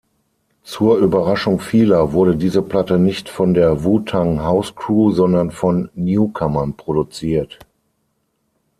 Zur 0.63 0.97
Überraschung 0.97 1.59
vieler 1.59 2.11
wurde 2.11 2.35
diese 2.35 2.63
Platte 2.63 2.97
nicht 2.97 3.29
von 3.29 3.53
der 3.53 3.83
Wu-Tang-Hauscrew, 3.83 5.11
sondern 5.11 5.51
von 5.51 5.91
Newcomern 5.93 6.73
produziert. 6.75 7.59